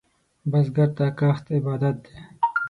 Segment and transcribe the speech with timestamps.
[0.51, 2.15] بزګر ته کښت عبادت دی